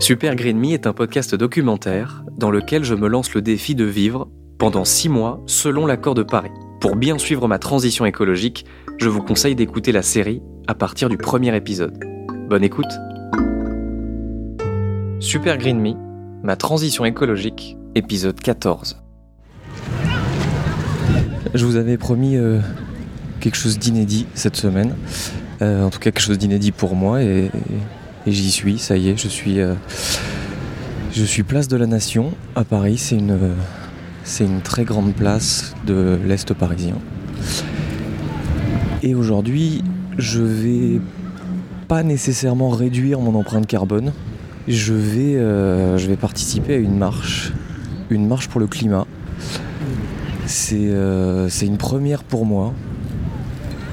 [0.00, 3.84] Super Green Me est un podcast documentaire dans lequel je me lance le défi de
[3.84, 6.50] vivre pendant six mois selon l'accord de Paris.
[6.80, 8.64] Pour bien suivre ma transition écologique,
[8.98, 12.02] je vous conseille d'écouter la série à partir du premier épisode.
[12.48, 12.90] Bonne écoute
[15.20, 15.92] Super Green Me,
[16.42, 19.02] ma transition écologique, épisode 14.
[21.52, 22.58] Je vous avais promis euh,
[23.40, 24.96] quelque chose d'inédit cette semaine.
[25.60, 27.50] Euh, en tout cas, quelque chose d'inédit pour moi et, et
[28.26, 29.74] j'y suis, ça y est, je suis, euh,
[31.12, 32.98] je suis place de la Nation à Paris.
[32.98, 36.96] C'est une, euh, une très grande place de l'Est parisien.
[39.02, 39.82] Et aujourd'hui,
[40.18, 41.00] je vais
[41.88, 44.12] pas nécessairement réduire mon empreinte carbone.
[44.68, 47.52] Je vais, euh, je vais participer à une marche,
[48.10, 49.06] une marche pour le climat.
[50.46, 50.86] C'est
[51.62, 52.74] une première pour moi.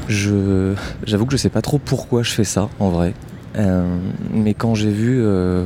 [0.10, 3.14] J'avoue que je sais pas trop pourquoi je fais ça en vrai.
[3.56, 3.98] Euh,
[4.32, 5.66] mais quand j'ai vu, euh,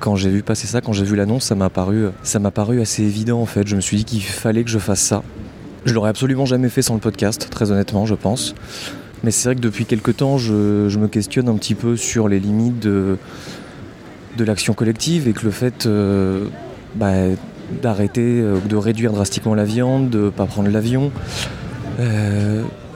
[0.00, 2.06] quand j'ai vu passer ça, quand j'ai vu l'annonce, ça m'a paru,
[2.52, 3.66] paru assez évident en fait.
[3.66, 5.22] Je me suis dit qu'il fallait que je fasse ça.
[5.84, 8.54] Je l'aurais absolument jamais fait sans le podcast, très honnêtement, je pense.
[9.22, 12.40] Mais c'est vrai que depuis quelques temps, je, me questionne un petit peu sur les
[12.40, 13.18] limites de,
[14.36, 16.46] de l'action collective et que le fait euh,
[16.96, 17.12] bah,
[17.82, 21.10] d'arrêter, euh, de réduire drastiquement la viande, de ne pas prendre l'avion,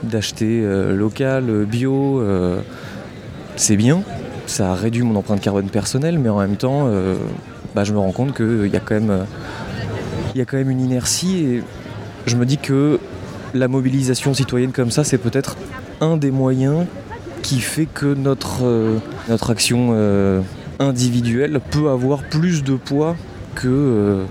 [0.03, 0.61] d'acheter
[0.93, 2.21] local, bio,
[3.61, 4.01] c'est bien.
[4.47, 7.15] Ça réduit mon empreinte carbone personnelle, mais en même temps, euh,
[7.75, 9.23] bah, je me rends compte qu'il y, a quand même, euh,
[10.35, 11.63] y a quand même une inertie et
[12.25, 12.99] je me dis que
[13.53, 15.57] la mobilisation citoyenne comme ça, c'est peut-être
[16.01, 16.87] un des moyens
[17.43, 18.97] qui fait que notre, euh,
[19.47, 19.95] action
[20.79, 23.15] individuelle peut avoir plus de poids
[23.53, 24.23] que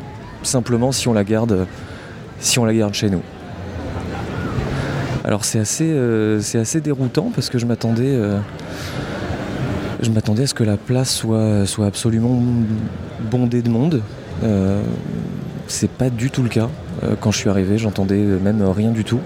[0.43, 1.67] simplement si on la garde,
[2.41, 3.23] si on la garde chez nous.
[5.23, 5.97] Alors c'est assez,
[6.55, 8.19] assez déroutant parce que je m'attendais,
[10.03, 12.41] je m'attendais à ce que la place soit, soit absolument
[13.31, 14.03] bondée de monde.
[14.43, 14.83] Euh,
[15.67, 16.69] c'est pas du tout le cas.
[17.03, 19.21] Euh, quand je suis arrivé, j'entendais même rien du tout.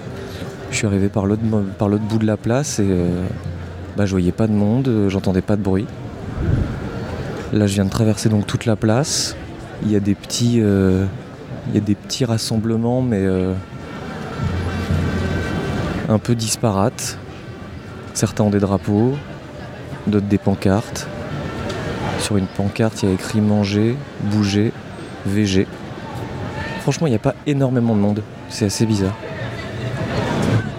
[0.71, 1.41] Je suis arrivé par l'autre,
[1.77, 3.25] par l'autre bout de la place et euh,
[3.95, 5.85] bah, je voyais pas de monde, euh, j'entendais pas de bruit.
[7.53, 9.35] Là, je viens de traverser donc toute la place.
[9.83, 11.05] Il y a des petits, euh,
[11.69, 13.25] il y a des petits rassemblements, mais
[16.09, 17.17] un peu disparates.
[18.13, 19.13] Certains ont des drapeaux,
[20.07, 21.07] d'autres des pancartes.
[22.19, 24.71] Sur une pancarte, il y a écrit manger, bouger,
[25.25, 25.67] VG.
[26.81, 28.23] Franchement, il n'y a pas énormément de monde.
[28.49, 29.13] C'est assez bizarre.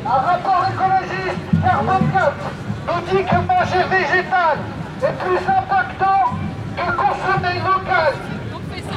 [0.06, 2.32] Un rapport écologiste Carbone 4
[2.86, 4.58] nous dit que manger végétal
[5.02, 6.38] est plus impactant
[6.76, 8.14] que consommer local.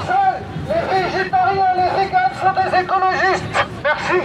[0.06, 3.60] Seuls les végétariens et les véganes sont des écologistes.
[3.84, 4.20] Merci.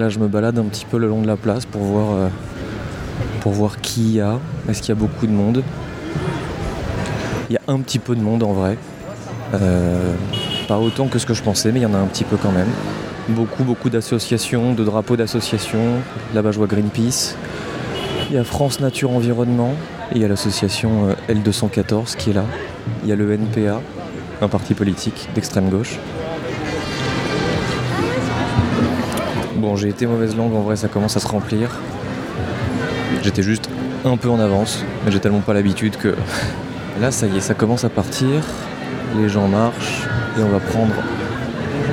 [0.00, 2.28] Là, je me balade un petit peu le long de la place pour voir, euh,
[3.42, 4.38] pour voir qui y a.
[4.66, 5.62] Est-ce qu'il y a beaucoup de monde?
[7.50, 8.78] Il y a un petit peu de monde en vrai.
[9.52, 10.14] Euh,
[10.66, 12.38] pas autant que ce que je pensais, mais il y en a un petit peu
[12.38, 12.70] quand même.
[13.28, 15.98] Beaucoup, beaucoup d'associations, de drapeaux d'associations.
[16.34, 17.36] Là-bas, je vois Greenpeace.
[18.30, 19.74] Il y a France Nature Environnement.
[20.12, 22.46] Et il y a l'association euh, L214 qui est là.
[23.02, 23.82] Il y a le NPA,
[24.40, 25.98] un parti politique d'extrême gauche.
[29.60, 31.68] Bon, j'ai été mauvaise langue, en vrai, ça commence à se remplir.
[33.22, 33.68] J'étais juste
[34.06, 36.14] un peu en avance, mais j'ai tellement pas l'habitude que.
[37.00, 38.42] Là, ça y est, ça commence à partir.
[39.18, 40.06] Les gens marchent
[40.38, 40.94] et on va prendre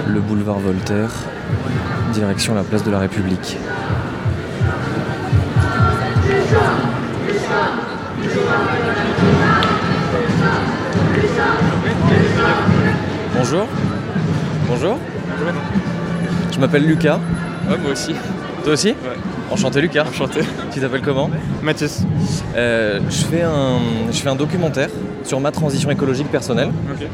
[0.07, 1.11] le boulevard Voltaire,
[2.13, 3.57] direction la place de la République.
[13.35, 13.67] Bonjour.
[14.69, 14.99] Bonjour.
[16.53, 17.19] Je m'appelle Lucas.
[17.69, 18.13] Ouais, moi aussi.
[18.63, 18.95] Toi aussi Ouais.
[19.51, 20.05] Enchanté Lucas.
[20.09, 20.41] Enchanté.
[20.73, 21.29] Tu t'appelles comment
[21.61, 22.03] Mathis.
[22.55, 23.77] Euh, je, fais un,
[24.11, 24.89] je fais un documentaire
[25.23, 26.69] sur ma transition écologique personnelle.
[26.91, 27.07] Ok.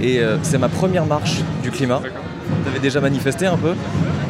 [0.00, 2.00] Et euh, c'est ma première marche du climat.
[2.02, 2.22] D'accord.
[2.64, 3.74] T'avais déjà manifesté un peu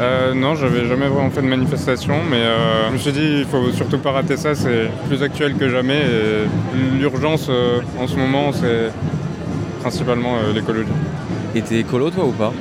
[0.01, 3.45] Euh, non, j'avais jamais vraiment fait de manifestation, mais euh, je me suis dit, il
[3.45, 5.99] faut surtout pas rater ça, c'est plus actuel que jamais.
[6.01, 8.91] Et l'urgence euh, en ce moment, c'est
[9.81, 10.89] principalement euh, l'écologie.
[11.55, 12.53] Et t'es écolo toi ou pas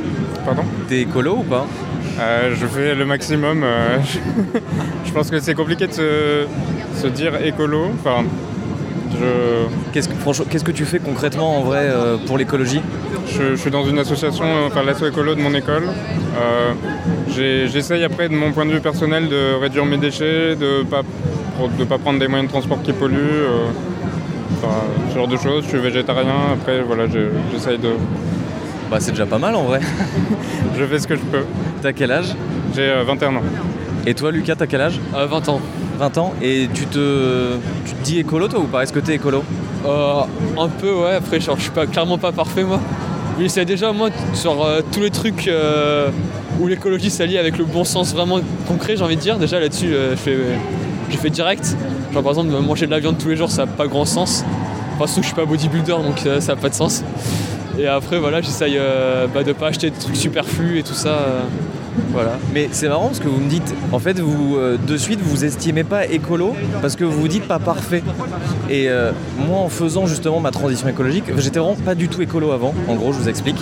[0.46, 0.64] Pardon?
[0.90, 1.66] T'es écolo ou pas
[2.20, 3.64] Euh, je fais le maximum.
[3.64, 3.98] euh,
[5.06, 6.46] je pense que c'est compliqué de se,
[6.96, 7.88] se dire écolo.
[8.00, 8.24] Enfin,
[9.12, 12.82] je, Qu'est-ce que, qu'est-ce que tu fais concrètement en vrai euh, pour l'écologie?
[13.28, 15.84] Je- je suis dans une association, enfin l'asso écolo de mon école.
[17.30, 21.02] J'essaye après, de mon point de vue personnel, de réduire mes déchets, de ne pas,
[21.80, 23.46] de pas prendre des moyens de transport qui polluent.
[24.58, 24.76] enfin,
[25.10, 25.64] ce genre de choses.
[25.64, 26.36] Je suis végétarien.
[26.54, 27.90] Après, voilà, je- j'essaye de.
[28.92, 29.80] Bah c'est déjà pas mal en vrai.
[30.78, 31.46] Je fais ce que je peux.
[31.82, 32.36] T'as quel âge?
[32.76, 33.42] J'ai euh, 21 ans.
[34.06, 35.00] Et toi Lucas, t'as quel âge?
[35.16, 35.62] Euh, 20 ans.
[35.98, 36.34] 20 ans.
[36.42, 37.54] Et tu te,
[37.86, 38.84] tu te dis écolo toi ou pas?
[38.84, 39.44] Est-ce que t'es écolo?
[39.86, 40.22] Euh,
[40.60, 41.16] un peu, ouais.
[41.16, 42.82] Après, genre, je suis pas, clairement pas parfait, moi.
[43.40, 46.10] Mais c'est déjà, moi, sur euh, tous les trucs euh,
[46.60, 49.38] où l'écologie s'allie avec le bon sens vraiment concret, j'ai envie de dire.
[49.38, 50.38] Déjà, là-dessus, euh, je fais,
[51.10, 51.78] j'ai fait direct.
[52.14, 54.44] Genre, par exemple, manger de la viande tous les jours, ça n'a pas grand sens.
[54.96, 57.04] Enfin, surtout que je suis pas bodybuilder, donc euh, ça n'a pas de sens.
[57.82, 61.10] Et après, voilà, j'essaye euh, bah, de pas acheter des trucs superflus et tout ça.
[61.10, 61.42] euh,
[62.12, 62.34] voilà.
[62.54, 65.46] Mais c'est marrant parce que vous me dites, en fait, vous euh, de suite vous
[65.46, 68.04] estimez pas écolo parce que vous vous dites pas parfait.
[68.70, 68.88] Et
[69.48, 72.76] moi, en faisant justement ma transition écologique, j'étais vraiment pas du tout écolo avant.
[72.88, 73.58] En gros, je vous explique.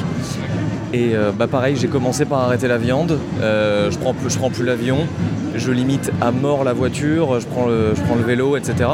[0.94, 3.18] Et bah pareil, j'ai commencé par arrêter la viande.
[3.42, 5.08] Je prends je prends plus l'avion.
[5.56, 7.40] Je limite à mort la voiture.
[7.40, 8.90] Je prends le, je prends le vélo, etc.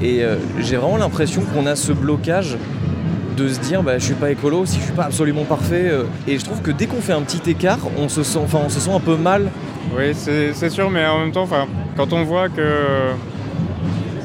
[0.00, 0.22] Et
[0.60, 2.56] j'ai vraiment l'impression qu'on a ce blocage
[3.36, 6.04] de se dire bah, je suis pas écolo si je suis pas absolument parfait euh.
[6.26, 8.80] et je trouve que dès qu'on fait un petit écart on se sent on se
[8.80, 9.50] sent un peu mal
[9.96, 11.48] Oui, c'est sûr, mais en même temps,
[11.96, 13.10] quand on voit que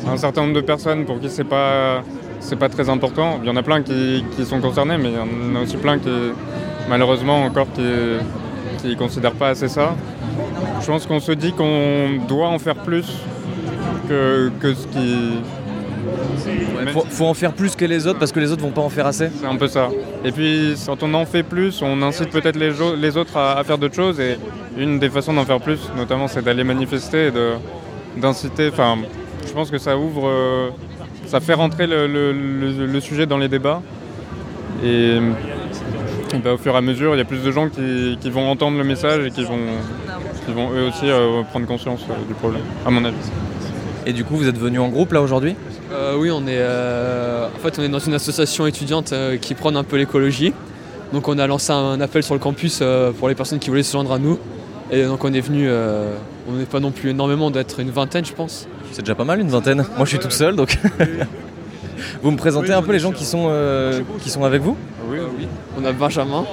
[0.08, 2.02] un certain nombre de personnes pour qui c'est pas
[2.40, 5.16] c'est pas très important, il y en a plein qui, qui sont concernés, mais il
[5.16, 6.10] y en a aussi plein qui
[6.90, 7.84] malheureusement encore qui
[8.82, 9.96] qui considèrent pas assez ça.
[10.82, 13.06] Je pense qu'on se dit qu'on doit en faire plus
[14.08, 15.40] que, que ce qui.
[16.94, 18.90] Faut, faut en faire plus que les autres parce que les autres vont pas en
[18.90, 19.90] faire assez C'est un peu ça.
[20.24, 23.78] Et puis quand on en fait plus, on incite peut-être les, autres à, à faire
[23.78, 24.20] d'autres choses.
[24.20, 24.38] Et
[24.78, 27.54] une des façons d'en faire plus, notamment, c'est d'aller manifester et de-
[28.18, 28.70] d'inciter.
[28.72, 28.98] Enfin,
[29.48, 30.70] je pense que ça ouvre, euh,
[31.28, 33.82] ça fait rentrer le, le- le- le sujet dans les débats.
[34.84, 35.18] Et,
[36.34, 38.30] et ben, au fur et à mesure, il y a plus de gens qui, qui
[38.30, 39.58] vont entendre le message et qui vont,
[40.46, 43.16] qui vont eux aussi euh, prendre conscience euh, du problème, à mon avis.
[44.06, 45.56] et du coup vous êtes venus en groupe là aujourd'hui?
[45.92, 49.54] Euh, oui, on est, euh, en fait, on est dans une association étudiante euh, qui
[49.56, 50.54] prône un peu l'écologie.
[51.14, 53.84] Donc on a lancé un appel sur le campus euh, pour les personnes qui voulaient
[53.84, 54.38] se joindre à nous.
[54.92, 56.14] Et donc on est venu, euh,
[56.48, 58.68] on n'est pas non plus énormément d'être une vingtaine je pense.
[58.92, 60.80] c'est déjà pas mal une vingtaine moi je suis toute seule donc
[62.24, 64.76] vous me présentez un peu les gens qui sont euh, qui sont avec vous?
[65.08, 65.48] Oui, oui.
[65.80, 66.44] On a Benjamin.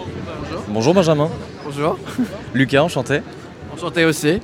[0.68, 1.30] bonjour Benjamin
[1.64, 1.98] Bonjour.
[2.54, 3.20] Lucas enchanté
[3.74, 4.40] Enchanté aussi.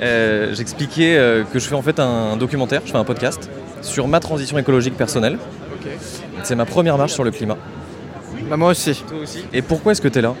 [0.00, 3.48] Euh, j'expliquais euh, que je fais en fait un documentaire je fais un podcast
[3.82, 5.38] sur ma transition écologique personnelle.
[6.42, 7.56] C'est ma première marche sur le climat.
[8.48, 9.02] Bah moi aussi.
[9.52, 10.34] et pourquoi est-ce que tu es là?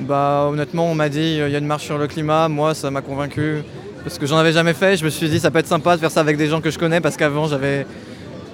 [0.00, 2.74] Bah honnêtement on m'a dit euh, il y a une marche sur le climat, moi
[2.74, 3.62] ça m'a convaincu.
[4.02, 6.00] Parce que j'en avais jamais fait, je me suis dit ça peut être sympa de
[6.00, 7.00] faire ça avec des gens que je connais.
[7.00, 7.86] Parce qu'avant j'avais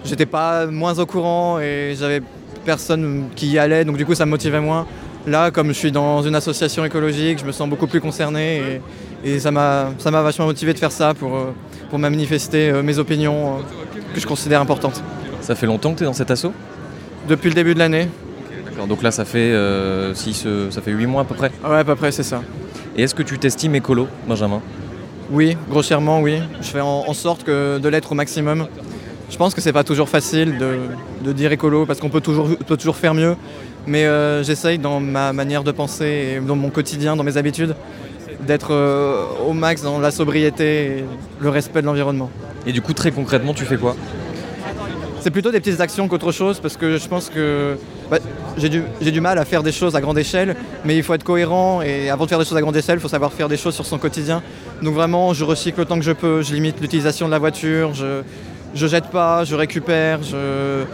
[0.04, 2.20] j'étais pas moins au courant et j'avais
[2.64, 3.84] personne qui y allait.
[3.84, 4.86] Donc du coup ça me motivait moins.
[5.26, 8.80] Là comme je suis dans une association écologique, je me sens beaucoup plus concerné
[9.24, 11.54] et, et ça m'a ça m'a vachement motivé de faire ça pour, euh,
[11.88, 13.58] pour manifester euh, mes opinions
[14.14, 15.02] que je considère importantes.
[15.40, 16.52] ça fait longtemps que tu es dans cet assaut?
[17.28, 18.08] Depuis le début de l'année,
[18.64, 21.50] D'accord, donc là ça fait euh, six, euh, ça fait 8 mois à peu près?
[21.64, 22.42] ouais à peu près c'est ça.
[22.96, 24.60] Et est-ce que tu t'estimes écolo, Benjamin?
[25.30, 26.38] Oui, grossièrement, oui.
[26.60, 28.66] Je fais en, en sorte que de l'être au maximum.
[29.30, 30.78] Je pense que c'est pas toujours facile de,
[31.22, 33.36] de dire écolo parce qu'on peut toujours, peut toujours faire mieux.
[33.86, 37.74] Mais euh, j'essaye dans ma manière de penser et dans mon quotidien, dans mes habitudes,
[38.46, 41.04] d'être euh, au max dans la sobriété et
[41.40, 42.30] le respect de l'environnement.
[42.66, 43.96] Et du coup très concrètement tu fais quoi?
[45.20, 47.76] C'est plutôt des petites actions qu'autre chose parce que je pense que
[48.08, 48.18] bah,
[48.56, 50.54] j'ai du, du mal à faire des choses à grande échelle,
[50.84, 53.00] mais il faut être cohérent et avant de faire des choses à grande échelle, il
[53.00, 54.42] faut savoir faire des choses sur son quotidien.
[54.80, 58.22] Donc vraiment, je recycle autant que je peux, je limite l'utilisation de la voiture, je,
[58.74, 60.84] je jette pas, je récupère, je,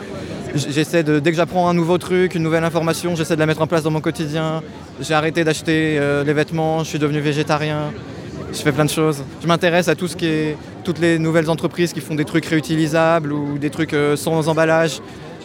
[0.55, 3.63] j'essaie de, dès que j'apprends un nouveau truc, une nouvelle information, j'essaie de la mettre
[3.63, 4.63] en place dans mon quotidien.
[5.01, 7.93] J'ai arrêté d'acheter euh, les vêtements, je suis devenu végétarien.
[8.53, 9.25] Je fais plein de choses.
[9.43, 12.47] Je m'intéresse à tout ce qui est toutes les nouvelles entreprises qui font des trucs
[12.47, 15.01] réutilisables ou des trucs euh, sans emballage,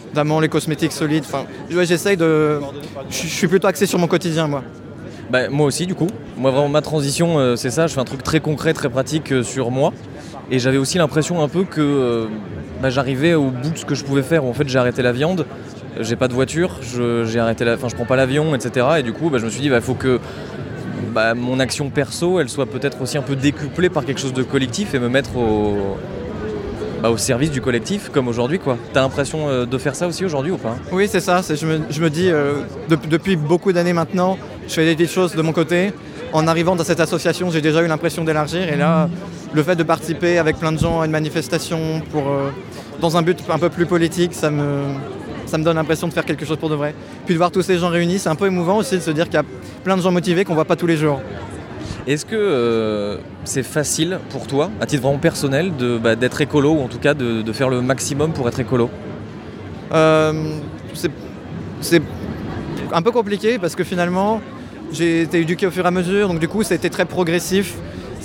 [0.08, 1.24] notamment les cosmétiques solides.
[1.26, 2.60] Enfin, ouais, j'essaye de.
[3.10, 4.62] Je je suis plutôt axé sur mon quotidien, moi.
[5.30, 6.08] Bah, moi aussi du coup.
[6.36, 9.32] Moi vraiment ma transition euh, c'est ça, je fais un truc très concret, très pratique
[9.32, 9.92] euh, sur moi.
[10.50, 12.26] Et j'avais aussi l'impression un peu que euh,
[12.82, 14.44] bah, j'arrivais au bout de ce que je pouvais faire.
[14.44, 15.46] En fait j'ai arrêté la viande,
[16.00, 18.86] j'ai pas de voiture, je, j'ai arrêté je prends pas l'avion, etc.
[18.98, 20.18] Et du coup bah, je me suis dit il faut que
[21.14, 24.42] bah, mon action perso elle soit peut-être aussi un peu décuplée par quelque chose de
[24.42, 25.96] collectif et me mettre au,
[27.02, 28.76] bah, au service du collectif comme aujourd'hui quoi.
[28.92, 30.76] T'as l'impression euh, de faire ça aussi aujourd'hui ou pas?
[30.90, 31.42] Oui, c'est ça.
[31.48, 32.54] Je me, je me dis, euh,
[32.88, 35.92] dep- depuis beaucoup d'années maintenant, je fais des petites choses de mon côté.
[36.32, 38.68] en arrivant dans cette association, j'ai déjà eu l'impression d'élargir.
[38.72, 39.08] Et là,
[39.52, 42.50] le fait de participer avec plein de gens à une manifestation pour, euh,
[43.00, 44.82] dans un but un peu plus politique, ça me,
[45.46, 46.94] ça me donne l'impression de faire quelque chose pour de vrai.
[47.24, 49.24] Puis de voir tous ces gens réunis, c'est un peu émouvant aussi de se dire
[49.24, 49.44] qu'il y a
[49.84, 51.20] plein de gens motivés qu'on voit pas tous les jours.
[52.06, 56.72] Est-ce que euh, c'est facile pour toi, à titre vraiment personnel, de, bah, d'être écolo
[56.72, 58.88] ou en tout cas de, de faire le maximum pour être écolo?
[59.92, 60.32] Euh,
[60.94, 61.10] c'est-
[61.80, 62.02] c'est
[62.92, 64.40] un peu compliqué parce que finalement,
[64.92, 67.74] j'ai été éduqué au fur et à mesure, donc du coup, été très progressif.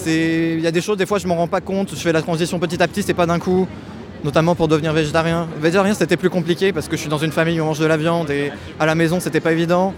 [0.05, 1.89] Il y a des choses, des fois, je m'en rends pas compte.
[1.91, 3.67] Je fais la transition petit à petit, c'est pas d'un coup,
[4.23, 5.47] notamment pour devenir végétarien.
[5.59, 7.85] Végétarien, c'était plus compliqué parce que je suis dans une famille où on mange de
[7.85, 9.93] la viande et à la maison, c'était pas évident.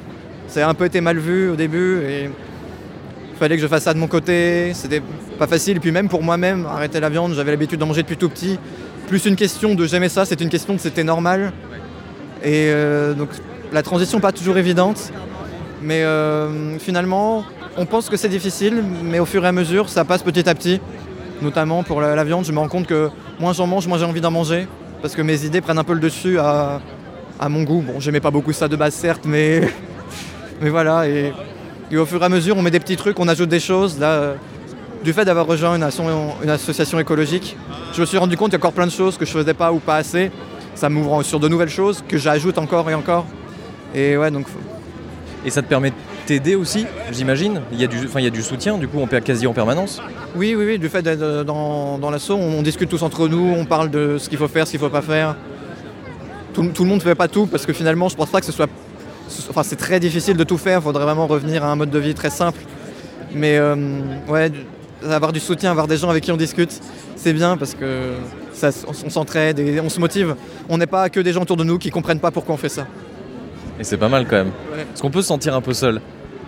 [0.48, 3.84] Ça a un peu été mal vu au début et il fallait que je fasse
[3.84, 4.72] ça de mon côté.
[4.74, 5.02] C'était
[5.38, 5.78] pas facile.
[5.78, 8.58] Et puis même pour moi-même, arrêter la viande, j'avais l'habitude d'en manger depuis tout petit.
[9.08, 11.52] Plus une question de j'aimais ça, c'est une question de c'était normal.
[12.44, 13.30] Et euh, donc
[13.74, 15.12] la transition pas toujours évidente.
[15.82, 17.46] Mais euh, finalement,
[17.78, 20.56] on pense que c'est difficile, mais au fur et à mesure, ça passe petit à
[20.56, 20.82] petit.
[21.42, 24.22] Notamment pour la, viande, je me rends compte que moins j'en mange, moins j'ai envie
[24.22, 24.68] d'en manger.
[25.02, 26.80] Parce que mes idées prennent un peu le dessus à,
[27.48, 27.84] mon goût.
[27.86, 29.62] Bon, j'aimais pas beaucoup ça de base, certes, mais,
[30.62, 31.08] mais voilà.
[31.08, 31.34] Et,
[31.96, 33.98] au fur et à mesure, on met des petits trucs, on ajoute des choses.
[34.02, 34.34] Euh,
[35.04, 36.02] du fait d'avoir rejoint une, asso-
[36.44, 37.56] une association écologique,
[37.94, 39.54] je me suis rendu compte qu'il y a encore plein de choses que je faisais
[39.54, 40.32] pas ou pas assez.
[40.74, 43.26] Ça m'ouvre sur de nouvelles choses que j'ajoute encore et encore.
[43.94, 44.18] Et
[45.46, 45.94] Et ça te permet
[46.28, 49.00] t'aider aussi, j'imagine il y, a du, enfin, il y a du soutien, du coup,
[49.00, 50.02] on perd quasi en permanence.
[50.36, 53.56] Oui, oui, oui, du fait d'être dans, dans l'assaut, on, on discute tous entre nous,
[53.58, 55.36] on parle de ce qu'il faut faire, ce qu'il faut pas faire.
[56.54, 58.46] Tout, tout le monde ne fait pas tout parce que finalement, je pense pas que
[58.46, 58.70] ce soit.
[59.50, 62.00] Enfin, c'est très difficile de tout faire, il faudrait vraiment revenir à un mode de
[62.00, 62.60] vie très simple.
[63.34, 63.76] Mais euh,
[64.28, 64.52] ouais,
[65.10, 66.80] avoir du soutien, avoir des gens avec qui on discute,
[67.16, 68.14] c'est bien parce que
[68.54, 70.36] ça, on, on s'entraide et on se motive.
[70.68, 72.70] On n'est pas que des gens autour de nous qui comprennent pas pourquoi on fait
[72.70, 72.86] ça.
[73.80, 74.52] Et c'est pas mal quand même.
[74.74, 74.86] Ouais.
[74.90, 76.02] Parce qu'on peut se sentir un peu seul?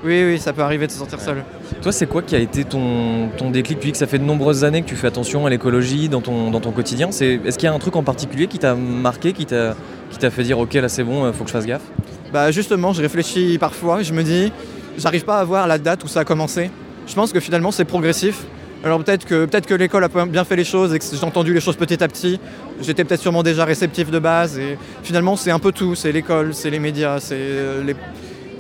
[0.04, 1.44] Oui, oui, ça peut arriver de se sentir seul.
[1.82, 4.24] Toi, c'est quoi qui a été ton, ton déclic Tu dis que ça fait de
[4.24, 7.12] nombreuses années que tu fais attention à l'écologie dans ton, dans ton quotidien.
[7.12, 9.76] C'est, est-ce qu'il y a un truc en particulier qui t'a marqué, qui t'a,
[10.10, 11.84] qui t'a fait dire ok là c'est bon, euh, faut que je fasse gaffe?
[12.32, 14.54] Bah justement, je réfléchis parfois, je me dis,
[14.98, 16.72] j'arrive pas à voir la date où ça a commencé.
[17.08, 18.46] Je pense que finalement c'est progressif.
[18.84, 21.54] Alors peut-être que, peut que l'école a bien fait les choses et que j'ai entendu
[21.54, 22.40] les choses petit à petit.
[22.82, 25.96] J'étais peut-être sûrement déjà réceptif de base et finalement c'est un peu tout.
[25.96, 27.96] C'est l'école, c'est les médias, c'est euh, les,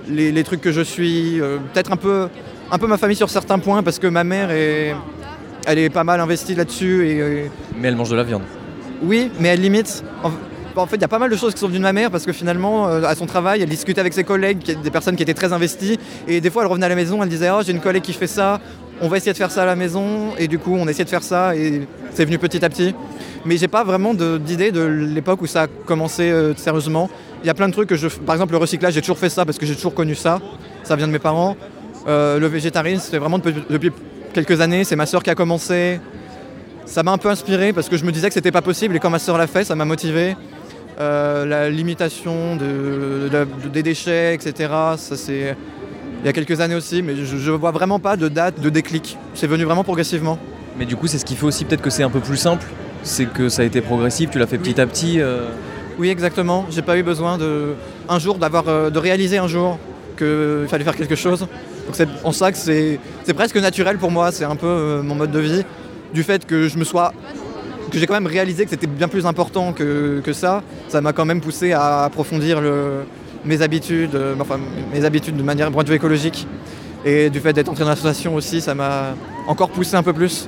[0.10, 1.39] les- les trucs que je suis.
[1.42, 2.28] euh, peut-être un peu,
[2.72, 4.96] un peu ma famille sur certains points parce que ma mère est,
[5.66, 8.44] elle est pas mal investie là-dessus et, et Mais elle mange de la viande.
[9.04, 10.04] oui, mais elle limite.
[10.24, 10.32] En,
[10.75, 12.10] en fait, il y a pas mal de choses qui sont venues de ma mère
[12.10, 15.24] parce que finalement, euh, à son travail, elle discutait avec ses collègues, des personnes qui
[15.24, 16.00] étaient très investies.
[16.28, 18.13] Et des fois, elle revenait à la maison, elle disait Oh, j'ai une collègue qui
[18.13, 18.62] fait ça,
[19.01, 20.30] on va essayer de faire ça à la maison.
[20.38, 21.82] Et du coup, on essayait de faire ça et
[22.13, 22.96] c'est venu petit à petit.
[23.46, 27.10] Mais j'ai pas vraiment de- d'idée de, l'époque où ça a commencé euh, sérieusement.
[27.43, 28.08] Il y a plein de trucs que je.
[28.08, 30.39] Par exemple, le recyclage, j'ai toujours fait ça parce que j'ai toujours connu ça.
[30.84, 31.55] Ça vient de mes parents.
[32.08, 33.91] Euh, le végétarisme, c'est vraiment depuis,
[34.34, 34.84] quelques années.
[34.84, 36.00] C'est ma soeur qui a commencé.
[36.86, 39.00] Ça m'a un peu inspiré parce que je me disais que c'était pas possible et
[39.00, 40.36] quand ma soeur l'a fait, ça m'a motivé.
[41.00, 44.69] Euh, la limitation de, de- de- des déchets, etc.
[44.98, 45.55] Ça c'est
[46.22, 48.69] il y a quelques années aussi, mais je, je vois vraiment pas de date, de
[48.69, 49.17] déclic.
[49.34, 50.38] C'est venu vraiment progressivement.
[50.77, 52.65] Mais du coup, c'est ce qui fait aussi peut-être que c'est un peu plus simple.
[53.03, 55.22] C'est que ça a été progressif, tu l'as fait petit à petit.
[55.22, 55.48] euh,
[56.00, 56.65] Oui, exactement.
[56.70, 57.74] J'ai pas eu besoin de
[58.08, 59.77] un jour d'avoir euh, de réaliser un jour
[60.18, 61.41] qu'il fallait faire quelque chose.
[61.41, 64.32] Donc c'est en ça que c'est c'est presque naturel pour moi.
[64.32, 65.63] C'est un peu euh, mon mode de vie
[66.13, 67.13] du fait que je me sois
[67.91, 70.63] que j'ai quand même réalisé que c'était bien plus important que, que ça.
[70.88, 73.01] Ça m'a quand même poussé à approfondir le-
[73.44, 74.58] mes habitudes, euh, enfin
[74.94, 76.48] mes habitudes de manière point de vue écologique.
[77.06, 79.15] Et du fait d'être entré dans l'association aussi, ça m'a
[79.48, 80.48] encore poussé un peu plus.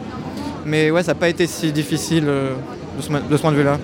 [0.65, 2.53] Mais ouais, ça n'a pas été si difficile euh,
[2.97, 3.79] de ce point de vue-là.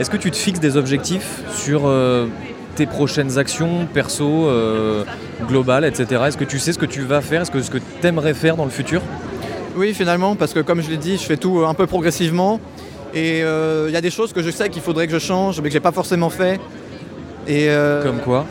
[0.00, 2.26] Est-ce que tu te fixes des objectifs sur euh,
[2.74, 5.04] tes prochaines actions perso, euh,
[5.46, 6.22] globales, etc.
[6.26, 7.42] Est-ce que tu sais ce que tu vas faire?
[7.42, 9.00] Est-ce que ce que tu aimerais faire dans le futur?
[9.76, 12.60] Oui, finalement, parce que comme je l'ai dit, je fais tout euh, un peu progressivement.
[13.14, 15.68] Et il y a des choses que je sais qu'il faudrait que je change, mais
[15.68, 16.58] que j'ai pas forcément fait.
[17.46, 17.68] Et
[18.02, 18.44] Comme quoi?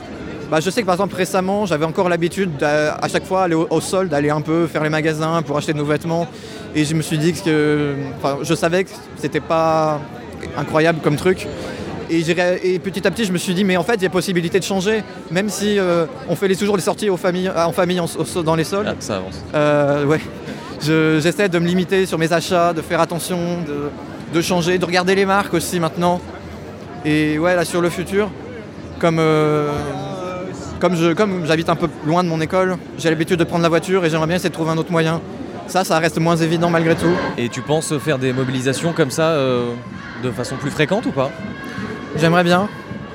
[0.49, 3.67] bah, je sais que par exemple récemment, j'avais encore l'habitude à chaque fois aller au,
[3.69, 6.27] au sol, d'aller un peu faire les magasins pour acheter de nouveaux vêtements.
[6.75, 9.99] Et je me suis dit que, enfin, je savais que c'était pas
[10.57, 11.47] incroyable comme truc.
[12.09, 12.19] Et,
[12.79, 14.63] petit à petit, je me suis dit, mais en fait, il y a possibilité de
[14.63, 18.05] changer, même si euh, on fait les, toujours les sorties aux familles, en famille en-
[18.05, 18.85] au- dans les sols.
[18.87, 19.41] Ah, ça avance.
[19.55, 20.19] Euh, ouais.
[20.81, 23.89] Je- J'essaie de me limiter sur mes achats, de faire attention, de,
[24.37, 26.19] de changer, de regarder les marques aussi maintenant.
[27.05, 28.29] Et ouais, là sur le futur,
[28.99, 29.69] comme, euh,
[30.79, 30.95] comme
[31.45, 34.27] j'habite un peu loin de mon école, j'ai l'habitude de prendre la voiture et j'aimerais
[34.27, 35.21] bien essayer de trouver un autre moyen.
[35.67, 37.15] Ça, ça reste moins évident malgré tout.
[37.37, 39.71] Et tu penses faire des mobilisations comme ça euh,
[40.23, 41.29] de façon plus fréquente ou pas?
[42.17, 42.67] J'aimerais bien.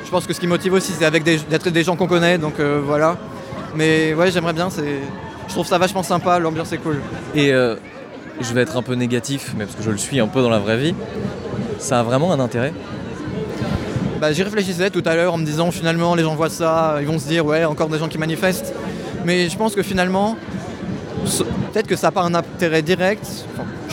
[0.04, 2.38] Je pense que ce qui motive aussi, c'est avec des- d'être des gens qu'on connaît,
[2.38, 3.16] donc euh, voilà.
[3.74, 4.70] Mais ouais, j'aimerais bien.
[4.70, 5.00] C'est
[5.48, 6.98] je trouve ça vachement sympa, l'ambiance est cool.
[7.34, 7.76] Et euh,
[8.40, 10.50] je vais être un peu négatif, mais parce que je le suis un peu dans
[10.50, 10.94] la vraie vie.
[11.78, 12.72] Ça a vraiment un intérêt?
[14.20, 17.06] Bah, J'y réfléchissais tout à l'heure en me disant finalement les gens voient ça, ils
[17.06, 18.74] vont se dire ouais encore des gens qui manifestent.
[19.24, 20.36] Mais je pense que finalement,
[21.72, 23.26] peut-être que ça n'a pas un intérêt direct.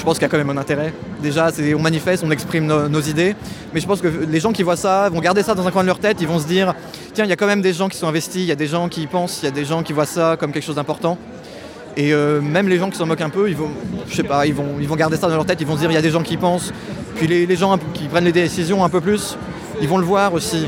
[0.06, 0.94] Pense qu'il y a quand même un intérêt.
[1.22, 3.36] Déjà, on manifeste, on exprime nos idées.
[3.74, 5.82] Mais je pense que les gens qui voient ça vont garder ça dans un coin
[5.82, 6.18] de leur tête.
[6.22, 6.74] Ils vont se dire
[7.14, 8.68] tiens, il y a quand même des gens qui sont investis, il y a des
[8.68, 10.76] gens qui y pensent, il y a des gens qui voient ça comme quelque chose
[10.76, 11.18] d'important.
[11.98, 13.70] Et euh, même les gens qui s'en moquent un peu, ils vont,
[14.08, 15.60] je sais pas, ils vont, ils vont garder ça dans leur tête.
[15.62, 16.72] Ils vont se dire il y a des gens qui pensent.
[17.16, 19.38] Puis les, gens qui prennent les décisions un peu plus,
[19.82, 20.68] ils vont le voir aussi.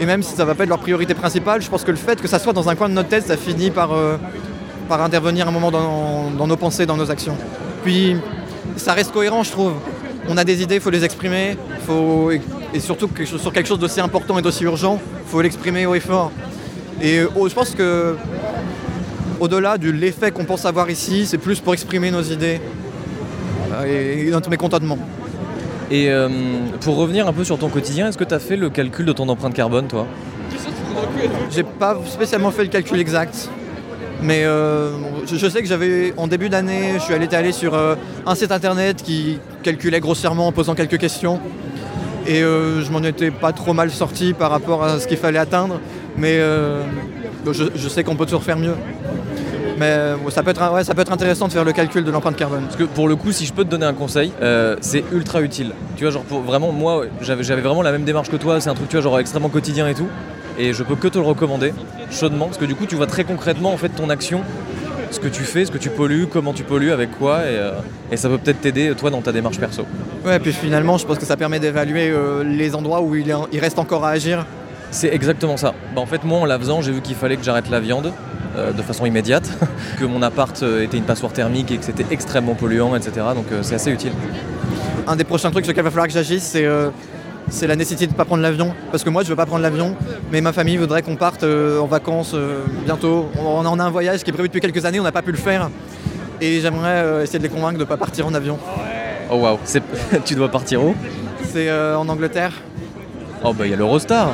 [0.00, 2.20] Et même si ça va pas être leur priorité principale, je pense que le fait
[2.20, 4.16] que ça soit dans un coin de notre tête, ça finit par, euh,
[4.88, 7.36] par intervenir un moment dans, nos pensées, dans nos actions.
[7.84, 8.16] Puis
[8.76, 9.74] ça reste cohérent, je trouve.
[10.28, 11.56] On a des idées, il faut les exprimer.
[11.86, 15.94] Faut, et surtout sur quelque chose d'aussi important et d'aussi urgent, il faut l'exprimer haut
[15.94, 16.30] et fort.
[17.02, 18.16] Et oh, je pense que
[19.40, 22.60] au-delà de l'effet qu'on pense avoir ici, c'est plus pour exprimer nos idées
[23.86, 24.98] et notre mécontentement.
[25.90, 26.28] Et euh,
[26.80, 29.12] pour revenir un peu sur ton quotidien, est-ce que tu as fait le calcul de
[29.12, 30.06] ton empreinte carbone, toi?
[31.50, 33.50] J'ai pas spécialement fait le calcul exact.
[34.22, 34.90] Mais euh,
[35.26, 38.52] je, sais que j'avais, en début d'année, je suis allé, allé sur euh, un site
[38.52, 41.40] internet qui calculait grossièrement en posant quelques questions.
[42.26, 45.80] Et je m'en étais pas trop mal sorti par rapport à ce qu'il fallait atteindre.
[46.16, 46.38] Mais
[47.50, 48.76] je, sais qu'on peut toujours faire mieux.
[49.78, 52.62] Mais ça, peut être, ça peut être intéressant de faire le calcul de l'empreinte carbone.
[52.62, 55.42] Parce que pour le coup, si je peux te donner un conseil, euh, c'est ultra
[55.42, 55.72] utile.
[55.96, 58.60] Tu vois, genre pour vraiment, moi, j'avais vraiment la même démarche que toi.
[58.60, 60.08] C'est un truc, tu genre extrêmement quotidien et tout.
[60.62, 61.74] Et je peux que te le recommander
[62.12, 64.42] chaudement, parce que du coup, tu vois très concrètement en fait ton action,
[65.10, 67.72] ce que tu fais, ce que tu pollues, comment tu pollues, avec quoi, et, euh,
[68.14, 69.84] ça peut peut-être t'aider toi dans ta démarche perso.
[70.24, 73.34] Ouais, et puis finalement, je pense que ça permet d'évaluer euh, les endroits où il,
[73.50, 74.46] il reste encore à agir.
[74.92, 75.74] C'est exactement ça.
[75.96, 78.12] Bah, en fait, moi, en la faisant, j'ai vu qu'il fallait que j'arrête la viande.
[78.56, 79.50] Euh, de façon immédiate,
[79.98, 83.12] que mon appart était une passoire thermique et que c'était extrêmement polluant, etc.
[83.34, 84.12] Donc c'est assez utile.
[85.06, 86.68] Un des prochains trucs sur lesquels il va falloir que j'agisse, c'est
[87.62, 88.74] la nécessité de ne pas prendre l'avion.
[88.90, 89.94] Parce que moi, je ne veux pas prendre l'avion,
[90.30, 92.34] mais ma famille voudrait qu'on parte en vacances
[92.84, 93.28] bientôt.
[93.38, 95.32] On, en a un voyage qui est prévu depuis quelques années, on n'a pas pu
[95.32, 95.70] le faire.
[96.40, 98.58] Et j'aimerais essayer de les convaincre de ne pas partir en avion.
[99.30, 99.58] Oh waouh,
[100.24, 100.94] tu dois partir où?
[101.52, 102.52] C'est en Angleterre.
[103.44, 104.30] Oh bah il y a l'Eurostar.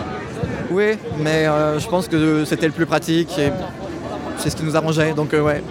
[0.71, 3.39] Oui, mais je pense que c'était le plus pratique.
[3.39, 3.51] Et
[4.39, 5.13] c'est ce qui nous arrangeait.
[5.13, 5.63] Donc euh, ouais.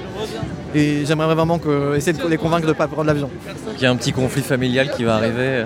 [0.77, 3.29] Et j'aimerais vraiment que, essayer de les convaincre de ne pas prendre l'avion.
[3.77, 5.65] Il y a un petit conflit familial qui va arriver.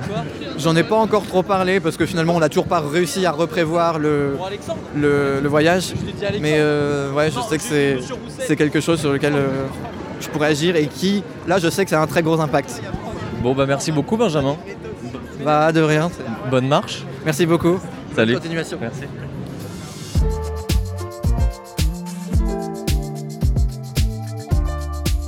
[0.58, 3.32] J'en ai pas encore trop parlé parce que finalement on n'a toujours pas réussi à
[3.32, 4.38] reprévoir le,
[4.96, 5.94] le, voyage.
[6.40, 8.00] Mais euh, ouais, je sais que
[8.40, 9.66] c'est quelque chose sur lequel euh,
[10.22, 12.82] je pourrais agir et qui, là, je sais que ça a un très gros impact.
[13.42, 14.56] Bon, bah merci beaucoup, Benjamin.
[15.44, 16.10] Bah, de rien.
[16.50, 17.04] Bonne marche.
[17.26, 17.80] Merci beaucoup.
[18.16, 18.36] Salut.
[18.36, 18.78] continuation.
[18.80, 19.04] Merci.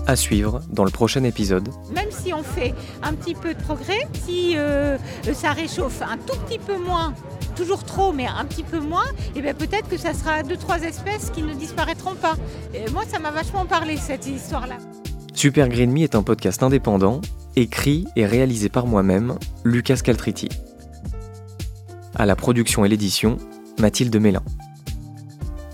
[0.08, 1.70] À suivre dans le prochain épisode.
[1.94, 4.98] Même si on fait un petit peu de progrès, si euh,
[5.34, 7.13] ça réchauffe un tout petit peu moins,
[7.56, 10.58] toujours trop, mais un petit peu moins, et eh bien peut-être que ça sera deux,
[10.58, 12.36] trois espèces qui ne disparaîtront pas.
[12.74, 14.78] Et moi, ça m'a vachement parlé, cette histoire-là.
[15.34, 17.22] Super Green Me est un podcast indépendant,
[17.56, 20.50] écrit et réalisé par moi-même, Lucas Caltriti.
[22.16, 23.38] À la production et l'édition,
[23.80, 24.44] Mathilde Mélin.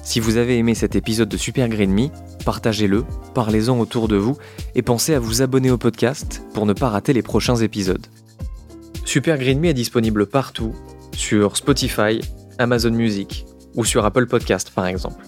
[0.04, 2.08] Si vous avez aimé cet épisode de Super Green Me,
[2.49, 4.35] partagez-le, parlez-en autour de vous
[4.73, 8.07] et pensez à vous abonner au podcast pour ne pas rater les prochains épisodes.
[9.05, 10.73] Super Green Me est disponible partout,
[11.13, 12.21] sur Spotify,
[12.57, 15.23] Amazon Music ou sur Apple Podcast par exemple.